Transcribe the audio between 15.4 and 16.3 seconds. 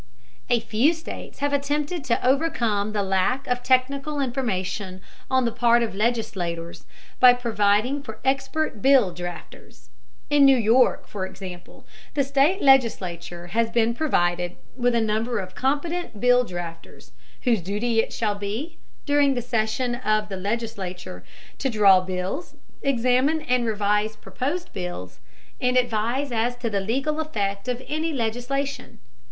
competent